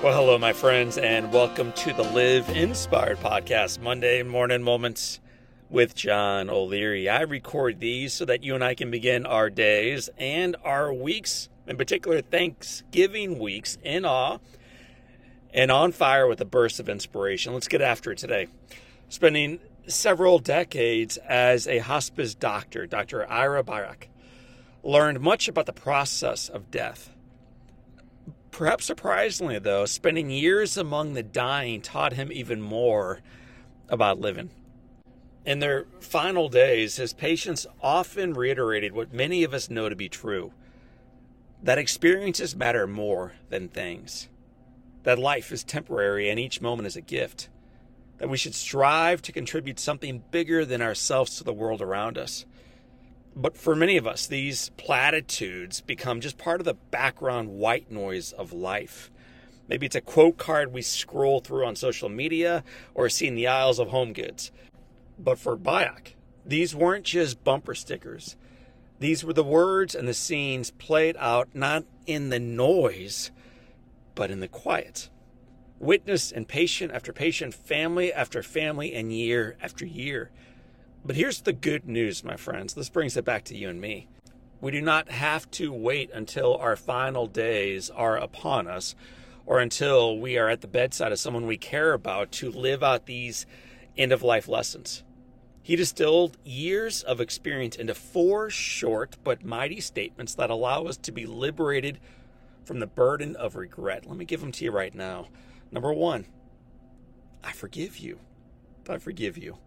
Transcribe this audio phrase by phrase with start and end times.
[0.00, 5.18] Well, hello, my friends, and welcome to the Live Inspired podcast, Monday Morning Moments
[5.68, 7.08] with John O'Leary.
[7.08, 11.48] I record these so that you and I can begin our days and our weeks,
[11.66, 14.38] in particular, Thanksgiving weeks, in awe
[15.52, 17.52] and on fire with a burst of inspiration.
[17.52, 18.46] Let's get after it today.
[19.08, 19.58] Spending
[19.88, 23.28] several decades as a hospice doctor, Dr.
[23.28, 24.06] Ira Byock
[24.84, 27.10] learned much about the process of death
[28.58, 33.20] Perhaps surprisingly, though, spending years among the dying taught him even more
[33.88, 34.50] about living.
[35.46, 40.08] In their final days, his patients often reiterated what many of us know to be
[40.08, 40.52] true
[41.62, 44.28] that experiences matter more than things,
[45.04, 47.48] that life is temporary and each moment is a gift,
[48.16, 52.44] that we should strive to contribute something bigger than ourselves to the world around us.
[53.40, 58.32] But for many of us, these platitudes become just part of the background white noise
[58.32, 59.12] of life.
[59.68, 63.46] Maybe it's a quote card we scroll through on social media or see in the
[63.46, 64.50] aisles of home goods.
[65.20, 68.34] But for Byock, these weren't just bumper stickers.
[68.98, 73.30] These were the words and the scenes played out not in the noise,
[74.16, 75.10] but in the quiet.
[75.78, 80.32] Witness and patient after patient, family after family, and year after year.
[81.04, 82.74] But here's the good news, my friends.
[82.74, 84.08] This brings it back to you and me.
[84.60, 88.94] We do not have to wait until our final days are upon us
[89.46, 93.06] or until we are at the bedside of someone we care about to live out
[93.06, 93.46] these
[93.96, 95.04] end of life lessons.
[95.62, 101.12] He distilled years of experience into four short but mighty statements that allow us to
[101.12, 102.00] be liberated
[102.64, 104.06] from the burden of regret.
[104.06, 105.28] Let me give them to you right now.
[105.70, 106.26] Number one,
[107.44, 108.18] I forgive you.
[108.88, 109.58] I forgive you.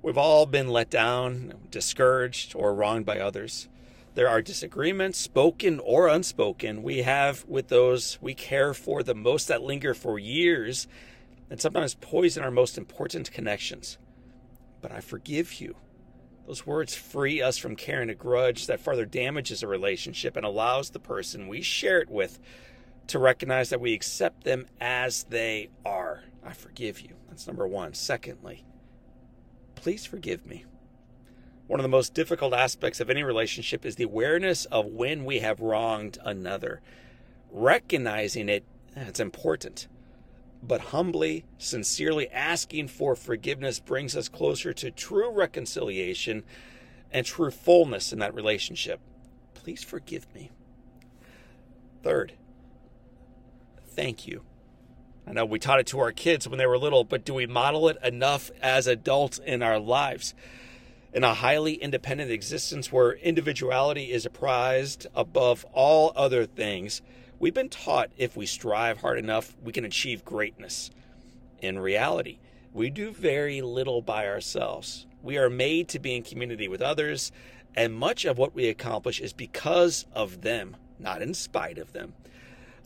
[0.00, 3.68] We've all been let down, discouraged, or wronged by others.
[4.14, 9.48] There are disagreements, spoken or unspoken, we have with those we care for the most
[9.48, 10.86] that linger for years
[11.50, 13.98] and sometimes poison our most important connections.
[14.80, 15.74] But I forgive you.
[16.46, 20.90] Those words free us from carrying a grudge that further damages a relationship and allows
[20.90, 22.38] the person we share it with
[23.08, 26.22] to recognize that we accept them as they are.
[26.44, 27.16] I forgive you.
[27.28, 27.94] That's number one.
[27.94, 28.64] Secondly,
[29.78, 30.64] please forgive me.
[31.66, 35.40] One of the most difficult aspects of any relationship is the awareness of when we
[35.40, 36.80] have wronged another.
[37.50, 38.64] Recognizing it,
[38.96, 39.86] it's important.
[40.62, 46.42] But humbly, sincerely asking for forgiveness brings us closer to true reconciliation
[47.12, 49.00] and true fullness in that relationship.
[49.54, 50.50] Please forgive me.
[52.02, 52.32] Third,
[53.86, 54.42] thank you.
[55.28, 57.46] I know we taught it to our kids when they were little, but do we
[57.46, 60.32] model it enough as adults in our lives?
[61.12, 67.02] In a highly independent existence where individuality is prized above all other things,
[67.38, 70.90] we've been taught if we strive hard enough, we can achieve greatness.
[71.60, 72.38] In reality,
[72.72, 75.06] we do very little by ourselves.
[75.22, 77.32] We are made to be in community with others,
[77.76, 82.14] and much of what we accomplish is because of them, not in spite of them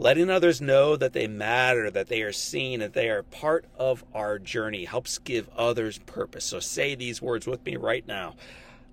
[0.00, 4.02] letting others know that they matter, that they are seen, that they are part of
[4.14, 6.46] our journey helps give others purpose.
[6.46, 8.34] So say these words with me right now.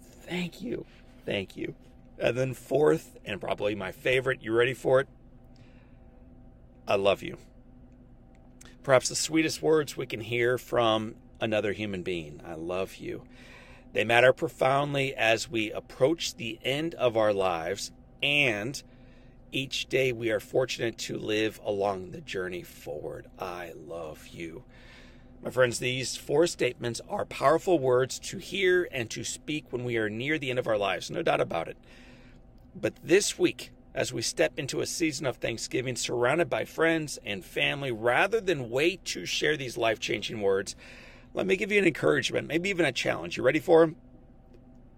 [0.00, 0.86] Thank you.
[1.26, 1.74] Thank you.
[2.20, 5.08] And then, fourth, and probably my favorite, you ready for it?
[6.86, 7.36] I love you.
[8.84, 12.40] Perhaps the sweetest words we can hear from another human being.
[12.46, 13.24] I love you.
[13.92, 17.90] They matter profoundly as we approach the end of our lives
[18.22, 18.80] and
[19.52, 23.26] each day we are fortunate to live along the journey forward.
[23.38, 24.64] I love you.
[25.42, 29.96] My friends, these four statements are powerful words to hear and to speak when we
[29.98, 31.76] are near the end of our lives, no doubt about it.
[32.74, 37.44] But this week, as we step into a season of Thanksgiving surrounded by friends and
[37.44, 40.74] family, rather than wait to share these life changing words,
[41.34, 43.36] let me give you an encouragement, maybe even a challenge.
[43.36, 43.96] You ready for them?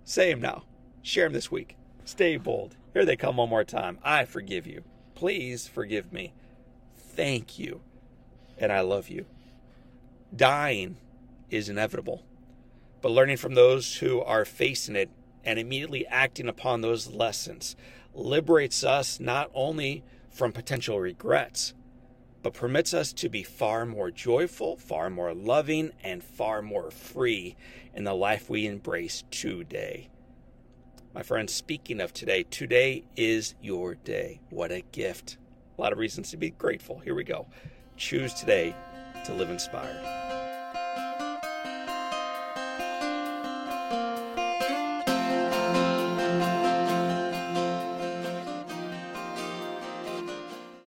[0.05, 0.65] Say them now.
[1.03, 1.77] Share them this week.
[2.05, 2.77] Stay bold.
[2.95, 3.99] Here they come one more time.
[4.05, 4.85] I forgive you.
[5.17, 6.33] Please forgive me.
[6.97, 7.81] Thank you.
[8.57, 9.27] And I love you.
[10.35, 10.97] Dying
[11.51, 12.25] is inevitable,
[13.03, 15.11] but learning from those who are facing it
[15.45, 17.75] and immediately acting upon those lessons
[18.15, 21.75] liberates us not only from potential regrets,
[22.45, 27.57] but permits us to be far more joyful, far more loving, and far more free
[27.93, 30.11] in the life we embrace today.
[31.15, 34.41] My friends, speaking of today, today is your day.
[34.51, 35.37] What a gift.
[35.79, 36.99] A lot of reasons to be grateful.
[36.99, 37.47] Here we go.
[37.97, 38.75] Choose today
[39.25, 40.24] to live inspired.